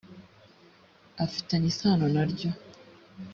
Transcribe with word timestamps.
afitanye 1.23 1.67
isano 1.73 2.05
naryoi 2.13 2.49